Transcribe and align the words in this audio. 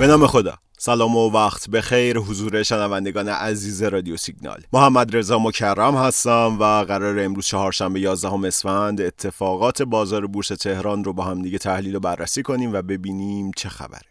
به 0.00 0.06
نام 0.06 0.26
خدا. 0.26 0.54
سلام 0.78 1.16
و 1.16 1.30
وقت 1.30 1.70
به 1.70 1.80
خیر 1.80 2.18
حضور 2.18 2.62
شنوندگان 2.62 3.28
عزیز 3.28 3.82
رادیو 3.82 4.16
سیگنال. 4.16 4.62
محمد 4.72 5.16
رضا 5.16 5.38
مکرم 5.38 5.96
هستم 5.96 6.56
و 6.60 6.84
قرار 6.84 7.20
امروز 7.20 7.46
چهارشنبه 7.46 8.00
11 8.00 8.46
اسفند 8.46 9.00
اتفاقات 9.00 9.82
بازار 9.82 10.26
بورس 10.26 10.48
تهران 10.48 11.04
رو 11.04 11.12
با 11.12 11.24
هم 11.24 11.42
دیگه 11.42 11.58
تحلیل 11.58 11.96
و 11.96 12.00
بررسی 12.00 12.42
کنیم 12.42 12.72
و 12.72 12.82
ببینیم 12.82 13.50
چه 13.56 13.68
خبره. 13.68 14.09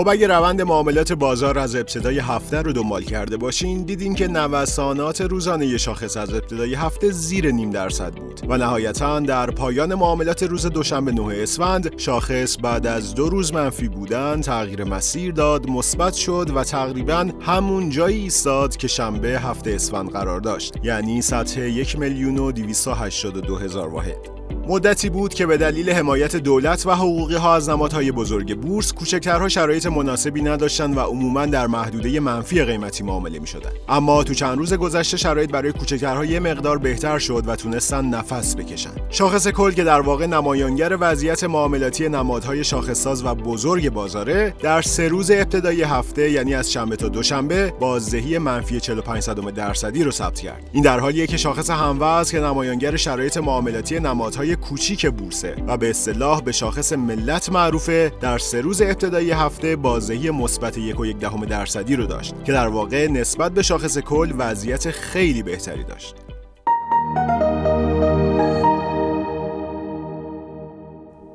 خب 0.00 0.08
اگه 0.08 0.26
روند 0.26 0.62
معاملات 0.62 1.12
بازار 1.12 1.58
از 1.58 1.76
ابتدای 1.76 2.18
هفته 2.18 2.62
رو 2.62 2.72
دنبال 2.72 3.02
کرده 3.02 3.36
باشین 3.36 3.82
دیدین 3.82 4.14
که 4.14 4.28
نوسانات 4.28 5.20
روزانه 5.20 5.76
شاخص 5.76 6.16
از 6.16 6.34
ابتدای 6.34 6.74
هفته 6.74 7.10
زیر 7.10 7.50
نیم 7.50 7.70
درصد 7.70 8.14
بود 8.14 8.40
و 8.48 8.58
نهایتا 8.58 9.20
در 9.20 9.50
پایان 9.50 9.94
معاملات 9.94 10.42
روز 10.42 10.66
دوشنبه 10.66 11.12
9 11.12 11.42
اسفند 11.42 12.00
شاخص 12.00 12.56
بعد 12.62 12.86
از 12.86 13.14
دو 13.14 13.28
روز 13.28 13.54
منفی 13.54 13.88
بودن 13.88 14.40
تغییر 14.40 14.84
مسیر 14.84 15.32
داد 15.32 15.68
مثبت 15.68 16.14
شد 16.14 16.50
و 16.54 16.64
تقریبا 16.64 17.30
همون 17.40 17.90
جایی 17.90 18.22
ایستاد 18.22 18.76
که 18.76 18.88
شنبه 18.88 19.28
هفته 19.28 19.70
اسفند 19.70 20.10
قرار 20.10 20.40
داشت 20.40 20.74
یعنی 20.82 21.22
سطح 21.22 21.60
یک 21.60 21.98
میلیون 21.98 22.38
و 22.38 22.52
دو 22.52 23.56
هزار 23.56 23.88
واحد. 23.88 24.39
مدتی 24.70 25.10
بود 25.10 25.34
که 25.34 25.46
به 25.46 25.56
دلیل 25.56 25.90
حمایت 25.90 26.36
دولت 26.36 26.86
و 26.86 26.90
حقوقی 26.90 27.34
ها 27.34 27.54
از 27.54 27.68
نمادهای 27.68 28.12
بزرگ 28.12 28.58
بورس 28.58 28.92
کوچکترها 28.92 29.48
شرایط 29.48 29.86
مناسبی 29.86 30.42
نداشتند 30.42 30.96
و 30.96 31.00
عموما 31.00 31.46
در 31.46 31.66
محدوده 31.66 32.20
منفی 32.20 32.64
قیمتی 32.64 33.04
معامله 33.04 33.38
می 33.38 33.46
شدن. 33.46 33.70
اما 33.88 34.24
تو 34.24 34.34
چند 34.34 34.58
روز 34.58 34.74
گذشته 34.74 35.16
شرایط 35.16 35.50
برای 35.50 35.72
کوچکترها 35.72 36.24
یه 36.24 36.40
مقدار 36.40 36.78
بهتر 36.78 37.18
شد 37.18 37.44
و 37.46 37.56
تونستن 37.56 38.04
نفس 38.04 38.56
بکشن 38.56 38.90
شاخص 39.08 39.48
کل 39.48 39.72
که 39.72 39.84
در 39.84 40.00
واقع 40.00 40.26
نمایانگر 40.26 40.96
وضعیت 41.00 41.44
معاملاتی 41.44 42.08
نمادهای 42.08 42.64
شاخصساز 42.64 43.24
و 43.24 43.34
بزرگ 43.34 43.90
بازاره 43.90 44.54
در 44.62 44.82
سه 44.82 45.08
روز 45.08 45.30
ابتدایی 45.30 45.82
هفته 45.82 46.30
یعنی 46.30 46.54
از 46.54 46.72
شنبه 46.72 46.96
تا 46.96 47.08
دوشنبه 47.08 47.72
بازدهی 47.80 48.38
منفی 48.38 48.80
45 48.80 49.30
درصدی 49.30 50.04
رو 50.04 50.10
ثبت 50.10 50.40
کرد 50.40 50.70
این 50.72 50.82
در 50.82 51.00
حالیه 51.00 51.26
که 51.26 51.36
شاخص 51.36 51.70
هموز 51.70 52.30
که 52.30 52.40
نمایانگر 52.40 52.96
شرایط 52.96 53.36
معاملاتی 53.36 54.00
نمادهای 54.00 54.56
کوچیک 54.60 55.06
بورسه 55.06 55.56
و 55.66 55.76
به 55.76 55.90
اصطلاح 55.90 56.42
به 56.42 56.52
شاخص 56.52 56.92
ملت 56.92 57.52
معروفه 57.52 58.12
در 58.20 58.38
سه 58.38 58.60
روز 58.60 58.82
ابتدایی 58.82 59.30
هفته 59.30 59.76
بازدهی 59.76 60.30
مثبت 60.30 60.78
یک 60.78 61.00
و 61.00 61.06
یک 61.06 61.18
دهم 61.18 61.44
درصدی 61.44 61.96
رو 61.96 62.06
داشت 62.06 62.34
که 62.44 62.52
در 62.52 62.68
واقع 62.68 63.06
نسبت 63.06 63.52
به 63.52 63.62
شاخص 63.62 63.98
کل 63.98 64.32
وضعیت 64.38 64.90
خیلی 64.90 65.42
بهتری 65.42 65.84
داشت. 65.84 66.14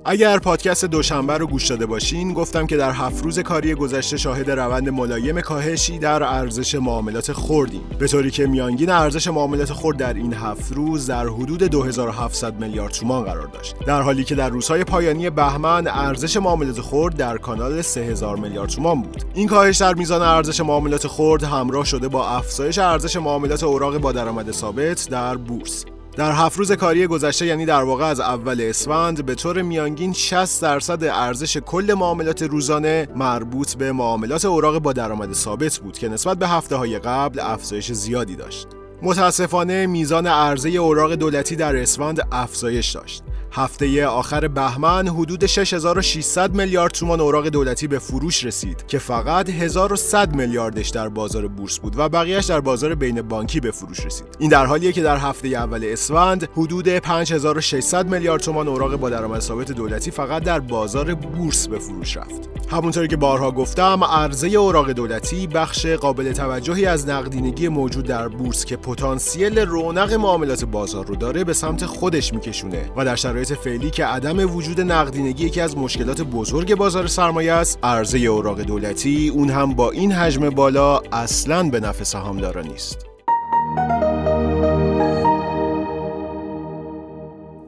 اگر 0.08 0.40
پادکست 0.40 0.86
دوشنبه 0.86 1.38
رو 1.38 1.48
گوش 1.48 1.68
داده 1.68 1.86
باشین 1.86 2.34
گفتم 2.34 2.68
که 2.68 2.78
در 2.78 2.92
هفت 2.92 3.24
روز 3.24 3.40
کاری 3.40 3.76
گذشته 3.76 4.18
شاهد 4.18 4.52
روند 4.52 4.90
ملایم 4.90 5.42
کاهشی 5.42 6.00
در 6.00 6.24
ارزش 6.24 6.76
معاملات 6.76 7.32
خوردیم. 7.32 7.82
به 8.00 8.08
طوری 8.08 8.32
که 8.32 8.48
میانگین 8.48 8.90
ارزش 8.90 9.28
معاملات 9.28 9.74
خرد 9.74 9.98
در 9.98 10.14
این 10.14 10.34
هفت 10.34 10.74
روز 10.74 11.08
در 11.08 11.28
حدود 11.28 11.64
2700 11.64 12.60
میلیارد 12.60 12.92
تومان 12.92 13.24
قرار 13.24 13.48
داشت. 13.48 13.76
در 13.86 14.02
حالی 14.02 14.24
که 14.24 14.36
در 14.36 14.50
روزهای 14.50 14.84
پایانی 14.84 15.30
بهمن 15.30 15.88
ارزش 15.88 16.38
معاملات 16.38 16.82
خرد 16.82 17.16
در 17.16 17.38
کانال 17.38 17.82
3000 17.82 18.38
میلیارد 18.38 18.70
تومان 18.70 19.02
بود. 19.02 19.24
این 19.34 19.48
کاهش 19.48 19.78
در 19.78 19.94
میزان 19.94 20.22
ارزش 20.22 20.60
معاملات 20.60 21.08
خرد 21.08 21.44
همراه 21.44 21.86
شده 21.86 22.08
با 22.08 22.28
افزایش 22.30 22.78
ارزش 22.78 23.16
معاملات 23.16 23.64
اوراق 23.64 23.98
با 23.98 24.12
درآمد 24.12 24.52
ثابت 24.52 25.08
در 25.10 25.36
بورس. 25.38 25.86
در 26.16 26.32
هفت 26.32 26.58
روز 26.58 26.72
کاری 26.72 27.08
گذشته 27.08 27.46
یعنی 27.46 27.66
در 27.66 27.84
واقع 27.84 28.06
از 28.06 28.20
اول 28.20 28.62
اسفند 28.62 29.26
به 29.26 29.36
طور 29.36 29.62
میانگین 29.62 30.14
60 30.14 30.62
درصد 30.62 31.04
ارزش 31.04 31.58
کل 31.58 31.96
معاملات 31.98 32.42
روزانه 32.42 33.08
مربوط 33.16 33.76
به 33.76 33.92
معاملات 33.92 34.46
اوراق 34.46 34.80
با 34.80 34.94
درآمد 34.94 35.34
ثابت 35.34 35.78
بود 35.78 35.98
که 35.98 36.10
نسبت 36.10 36.38
به 36.38 36.48
هفته 36.48 36.76
های 36.76 37.00
قبل 37.00 37.40
افزایش 37.40 37.92
زیادی 37.92 38.36
داشت. 38.36 38.68
متاسفانه 39.02 39.88
میزان 39.88 40.28
عرضه 40.28 40.70
اوراق 40.70 41.14
دولتی 41.16 41.56
در 41.56 41.76
اسفند 41.76 42.28
افزایش 42.32 42.92
داشت. 42.92 43.24
هفته 43.56 44.08
آخر 44.08 44.48
بهمن 44.48 45.08
حدود 45.08 45.46
6600 45.46 46.56
میلیارد 46.56 46.92
تومان 46.92 47.20
اوراق 47.20 47.48
دولتی 47.48 47.88
به 47.88 48.00
فروش 48.00 48.46
رسید 48.46 48.88
که 48.88 49.00
فقط 49.00 49.50
1100 49.50 50.36
میلیاردش 50.36 50.90
در 50.90 51.10
بازار 51.10 51.48
بورس 51.48 51.80
بود 51.80 51.94
و 51.98 52.10
بقیهش 52.10 52.46
در 52.46 52.60
بازار 52.60 52.96
بین 52.96 53.22
بانکی 53.22 53.60
به 53.60 53.72
فروش 53.72 54.06
رسید. 54.06 54.28
این 54.40 54.50
در 54.50 54.66
حالیه 54.66 54.92
که 54.92 55.02
در 55.02 55.18
هفته 55.18 55.48
اول 55.48 55.82
اسفند 55.84 56.50
حدود 56.54 56.90
5600 56.90 58.10
میلیارد 58.10 58.42
تومان 58.42 58.68
اوراق 58.68 58.96
با 58.96 59.10
درآمد 59.10 59.42
ثابت 59.42 59.72
دولتی 59.72 60.12
فقط 60.12 60.44
در 60.44 60.60
بازار 60.60 61.14
بورس 61.14 61.68
به 61.68 61.80
فروش 61.80 62.18
رفت. 62.18 62.50
همونطوری 62.72 63.08
که 63.08 63.18
بارها 63.18 63.52
گفتم 63.52 64.04
عرضه 64.04 64.48
اوراق 64.48 64.92
دولتی 64.92 65.48
بخش 65.48 65.86
قابل 65.86 66.34
توجهی 66.34 66.86
از 66.86 67.10
نقدینگی 67.10 67.68
موجود 67.68 68.06
در 68.06 68.28
بورس 68.28 68.66
که 68.66 68.78
پتانسیل 68.78 69.60
رونق 69.60 70.14
معاملات 70.14 70.66
بازار 70.66 71.06
رو 71.06 71.16
داره 71.16 71.44
به 71.44 71.54
سمت 71.54 71.86
خودش 71.86 72.34
میکشونه 72.34 72.92
و 72.98 73.06
در 73.06 73.16
شرایط 73.16 73.45
فعلی 73.54 73.90
که 73.90 74.06
عدم 74.06 74.56
وجود 74.56 74.82
نقدینگی 74.82 75.46
یکی 75.46 75.62
از 75.62 75.78
مشکلات 75.78 76.22
بزرگ 76.22 76.76
بازار 76.76 77.08
سرمایه 77.08 77.54
است 77.54 77.80
عرضه 77.84 78.18
اوراق 78.18 78.62
دولتی 78.62 79.30
اون 79.30 79.50
هم 79.50 79.74
با 79.74 79.92
این 79.92 80.12
حجم 80.12 80.50
بالا 80.50 80.98
اصلا 81.12 81.70
به 81.70 81.80
نفع 81.80 82.04
سهامداران 82.04 82.68
نیست 82.68 83.06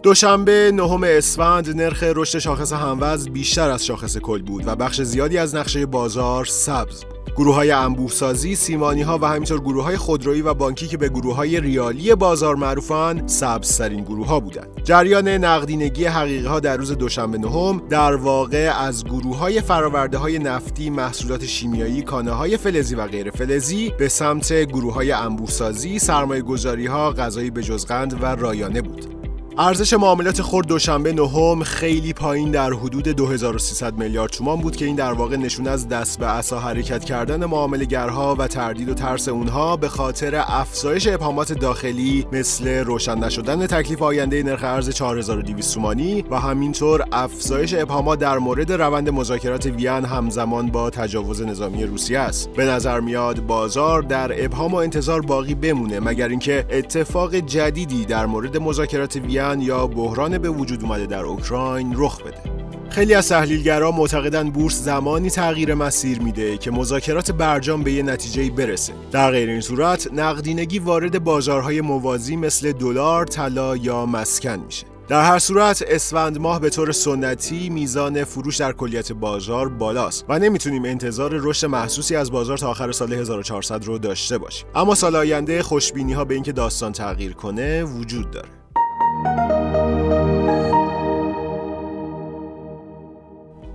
دوشنبه 0.03 0.71
نهم 0.73 1.03
اسفند 1.03 1.81
نرخ 1.81 2.03
رشد 2.03 2.39
شاخص 2.39 2.73
هموز 2.73 3.29
بیشتر 3.29 3.69
از 3.69 3.85
شاخص 3.85 4.17
کل 4.17 4.41
بود 4.41 4.67
و 4.67 4.75
بخش 4.75 5.01
زیادی 5.01 5.37
از 5.37 5.55
نقشه 5.55 5.85
بازار 5.85 6.45
سبز 6.45 7.03
بود. 7.03 7.16
گروه 7.37 7.55
های 7.55 7.71
انبوه 7.71 8.11
سازی، 8.11 8.55
سیمانی 8.55 9.01
ها 9.01 9.17
و 9.21 9.25
همینطور 9.25 9.59
گروه 9.59 9.83
های 9.83 9.97
خودرویی 9.97 10.41
و 10.41 10.53
بانکی 10.53 10.87
که 10.87 10.97
به 10.97 11.09
گروه 11.09 11.35
های 11.35 11.59
ریالی 11.59 12.15
بازار 12.15 12.55
معروفن 12.55 13.27
سبزترین 13.27 14.03
گروه 14.03 14.27
ها 14.27 14.39
بودند. 14.39 14.81
جریان 14.83 15.27
نقدینگی 15.27 16.05
حقیقی 16.05 16.45
ها 16.45 16.59
در 16.59 16.77
روز 16.77 16.91
دوشنبه 16.91 17.37
نهم 17.37 17.81
در 17.89 18.15
واقع 18.15 18.73
از 18.79 19.05
گروه 19.05 19.37
های 19.37 19.61
فراورده 19.61 20.17
های 20.17 20.39
نفتی، 20.39 20.89
محصولات 20.89 21.45
شیمیایی، 21.45 22.01
کانه 22.01 22.31
های 22.31 22.57
فلزی 22.57 22.95
و 22.95 23.07
غیر 23.07 23.31
فلزی 23.31 23.93
به 23.97 24.07
سمت 24.07 24.53
گروه 24.53 24.93
های 24.93 25.11
انبوه 25.11 25.49
سازی، 25.49 25.99
سرمایه 25.99 26.41
گذاری 26.41 26.85
ها، 26.85 27.11
غذایی 27.11 27.49
به 27.49 27.63
جزغند 27.63 28.23
و 28.23 28.25
رایانه 28.25 28.81
بود. 28.81 29.16
ارزش 29.59 29.93
معاملات 29.93 30.41
خرد 30.41 30.67
دوشنبه 30.67 31.13
نهم 31.13 31.63
خیلی 31.63 32.13
پایین 32.13 32.51
در 32.51 32.73
حدود 32.73 33.07
2300 33.07 33.97
میلیارد 33.97 34.31
تومان 34.31 34.61
بود 34.61 34.75
که 34.75 34.85
این 34.85 34.95
در 34.95 35.13
واقع 35.13 35.35
نشون 35.35 35.67
از 35.67 35.87
دست 35.89 36.19
به 36.19 36.25
عصا 36.25 36.59
حرکت 36.59 37.05
کردن 37.05 37.45
معاملهگرها 37.45 38.35
و 38.35 38.47
تردید 38.47 38.89
و 38.89 38.93
ترس 38.93 39.27
اونها 39.27 39.77
به 39.77 39.87
خاطر 39.89 40.43
افزایش 40.47 41.07
ابهامات 41.07 41.53
داخلی 41.53 42.27
مثل 42.31 42.67
روشن 42.67 43.17
نشدن 43.17 43.67
تکلیف 43.67 44.01
آینده 44.01 44.43
نرخ 44.43 44.63
ارز 44.63 44.89
4200 44.89 45.73
تومانی 45.73 46.21
و 46.21 46.39
همینطور 46.39 47.05
افزایش 47.11 47.73
ابهامات 47.73 48.19
در 48.19 48.37
مورد 48.37 48.71
روند 48.71 49.09
مذاکرات 49.09 49.65
وین 49.65 50.05
همزمان 50.05 50.67
با 50.71 50.89
تجاوز 50.89 51.41
نظامی 51.41 51.85
روسیه 51.85 52.19
است. 52.19 52.49
به 52.49 52.65
نظر 52.65 52.99
میاد 52.99 53.39
بازار 53.39 54.01
در 54.01 54.45
ابهام 54.45 54.73
و 54.73 54.75
انتظار 54.75 55.21
باقی 55.21 55.55
بمونه 55.55 55.99
مگر 55.99 56.27
اینکه 56.27 56.65
اتفاق 56.69 57.35
جدیدی 57.35 58.05
در 58.05 58.25
مورد 58.25 58.57
مذاکرات 58.57 59.15
وین 59.15 59.46
یا 59.55 59.87
بحران 59.87 60.37
به 60.37 60.49
وجود 60.49 60.83
اومده 60.83 61.05
در 61.05 61.23
اوکراین 61.23 61.93
رخ 61.97 62.21
بده. 62.21 62.37
خیلی 62.89 63.13
از 63.13 63.29
تحلیلگرا 63.29 63.91
معتقدن 63.91 64.49
بورس 64.49 64.83
زمانی 64.83 65.29
تغییر 65.29 65.73
مسیر 65.73 66.21
میده 66.21 66.57
که 66.57 66.71
مذاکرات 66.71 67.31
برجام 67.31 67.83
به 67.83 67.91
یه 67.91 68.03
نتیجه 68.03 68.51
برسه. 68.51 68.93
در 69.11 69.31
غیر 69.31 69.49
این 69.49 69.61
صورت 69.61 70.13
نقدینگی 70.13 70.79
وارد 70.79 71.23
بازارهای 71.23 71.81
موازی 71.81 72.35
مثل 72.35 72.71
دلار 72.71 73.25
طلا 73.25 73.77
یا 73.77 74.05
مسکن 74.05 74.59
میشه. 74.65 74.85
در 75.07 75.23
هر 75.23 75.39
صورت 75.39 75.83
اسفند 75.87 76.37
ماه 76.37 76.59
به 76.59 76.69
طور 76.69 76.91
سنتی 76.91 77.69
میزان 77.69 78.23
فروش 78.23 78.57
در 78.57 78.71
کلیت 78.71 79.11
بازار 79.11 79.69
بالاست 79.69 80.25
و 80.29 80.39
نمی‌تونیم 80.39 80.85
انتظار 80.85 81.31
رشد 81.33 81.67
محسوسی 81.67 82.15
از 82.15 82.31
بازار 82.31 82.57
تا 82.57 82.69
آخر 82.69 82.91
سال 82.91 83.13
1400 83.13 83.85
رو 83.85 83.97
داشته 83.97 84.37
باشیم. 84.37 84.67
اما 84.75 84.95
سال 84.95 85.15
آینده 85.15 85.63
خوشبینی 85.63 86.13
ها 86.13 86.25
به 86.25 86.33
اینکه 86.33 86.51
داستان 86.51 86.91
تغییر 86.91 87.33
کنه 87.33 87.83
وجود 87.83 88.31
داره. 88.31 88.47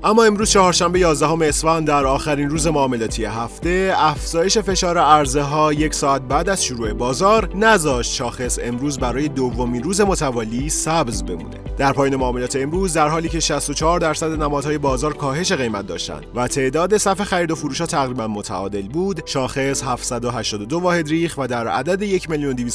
اما 0.04 0.25
امروز 0.25 0.50
چهارشنبه 0.50 0.99
11 0.99 1.49
اسفند 1.49 1.87
در 1.87 2.06
آخرین 2.06 2.50
روز 2.50 2.66
معاملاتی 2.66 3.25
هفته 3.25 3.94
افزایش 3.96 4.58
فشار 4.58 4.99
عرضه 4.99 5.43
ها 5.43 5.72
یک 5.72 5.94
ساعت 5.94 6.22
بعد 6.22 6.49
از 6.49 6.64
شروع 6.64 6.93
بازار 6.93 7.56
نذاشت 7.56 8.12
شاخص 8.12 8.58
امروز 8.62 8.99
برای 8.99 9.28
دومین 9.28 9.82
روز 9.82 10.00
متوالی 10.00 10.69
سبز 10.69 11.22
بمونه. 11.22 11.56
در 11.78 11.93
پایان 11.93 12.16
معاملات 12.16 12.56
امروز 12.56 12.93
در 12.93 13.08
حالی 13.08 13.28
که 13.28 13.40
64 13.40 14.00
درصد 14.00 14.43
نمادهای 14.43 14.78
بازار 14.78 15.14
کاهش 15.14 15.52
قیمت 15.52 15.87
داشتند 15.87 16.26
و 16.34 16.48
تعداد 16.48 16.96
صف 16.96 17.22
خرید 17.22 17.50
و 17.50 17.55
فروش 17.55 17.81
ها 17.81 17.87
تقریبا 17.87 18.28
متعادل 18.28 18.88
بود 18.88 19.22
شاخص 19.26 19.82
782 19.82 20.81
واحد 20.81 21.08
ریخ 21.08 21.34
و 21.38 21.46
در 21.46 21.69
عدد 21.69 22.02
1 22.02 22.31
میلیون 22.31 22.70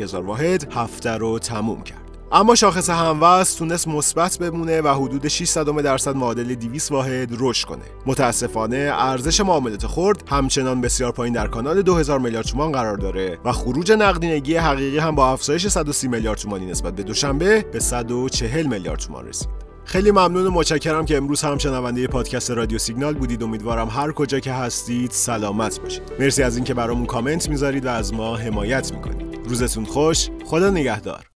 هزار 0.00 0.22
واحد 0.22 0.72
هفته 0.72 1.10
رو 1.10 1.38
تموم 1.38 1.82
کرد. 1.82 2.09
اما 2.32 2.54
شاخص 2.54 2.90
هموز 2.90 3.56
تونست 3.56 3.88
مثبت 3.88 4.38
بمونه 4.38 4.80
و 4.80 4.88
حدود 4.88 5.28
6 5.28 5.56
درصد 5.56 6.16
معادل 6.16 6.54
200 6.54 6.92
واحد 6.92 7.36
رشد 7.38 7.68
کنه. 7.68 7.82
متاسفانه 8.06 8.92
ارزش 8.94 9.40
معاملات 9.40 9.86
خرد 9.86 10.22
همچنان 10.28 10.80
بسیار 10.80 11.12
پایین 11.12 11.34
در 11.34 11.46
کانال 11.46 11.82
2000 11.82 12.18
میلیارد 12.18 12.46
تومان 12.46 12.72
قرار 12.72 12.96
داره 12.96 13.38
و 13.44 13.52
خروج 13.52 13.92
نقدینگی 13.92 14.56
حقیقی 14.56 14.98
هم 14.98 15.14
با 15.14 15.30
افزایش 15.30 15.68
130 15.68 16.08
میلیارد 16.08 16.38
تومانی 16.38 16.66
نسبت 16.66 16.94
به 16.94 17.02
دوشنبه 17.02 17.64
به 17.72 17.80
140 17.80 18.66
میلیارد 18.66 18.98
تومان 18.98 19.26
رسید. 19.26 19.48
خیلی 19.84 20.10
ممنون 20.10 20.46
و 20.46 20.50
متشکرم 20.50 21.04
که 21.04 21.16
امروز 21.16 21.42
هم 21.42 21.58
شنونده 21.58 22.06
پادکست 22.06 22.50
رادیو 22.50 22.78
سیگنال 22.78 23.14
بودید. 23.14 23.42
امیدوارم 23.42 23.88
هر 23.88 24.12
کجا 24.12 24.40
که 24.40 24.52
هستید 24.52 25.10
سلامت 25.10 25.80
باشید. 25.80 26.02
مرسی 26.20 26.42
از 26.42 26.56
اینکه 26.56 26.74
برامون 26.74 27.06
کامنت 27.06 27.48
می‌ذارید 27.48 27.86
و 27.86 27.88
از 27.88 28.14
ما 28.14 28.36
حمایت 28.36 28.92
می‌کنید. 28.92 29.38
روزتون 29.48 29.84
خوش. 29.84 30.28
خدا 30.44 30.70
نگهدار. 30.70 31.29